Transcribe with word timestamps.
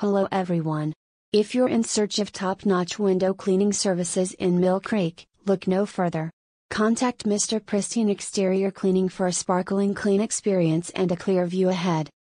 Hello 0.00 0.28
everyone. 0.30 0.92
If 1.32 1.54
you're 1.54 1.70
in 1.70 1.82
search 1.82 2.18
of 2.18 2.30
top 2.30 2.66
notch 2.66 2.98
window 2.98 3.32
cleaning 3.32 3.72
services 3.72 4.34
in 4.34 4.60
Mill 4.60 4.78
Creek, 4.78 5.24
look 5.46 5.66
no 5.66 5.86
further. 5.86 6.30
Contact 6.68 7.24
Mr. 7.24 7.64
Pristine 7.64 8.10
Exterior 8.10 8.70
Cleaning 8.70 9.08
for 9.08 9.26
a 9.26 9.32
sparkling 9.32 9.94
clean 9.94 10.20
experience 10.20 10.90
and 10.90 11.10
a 11.10 11.16
clear 11.16 11.46
view 11.46 11.70
ahead. 11.70 12.10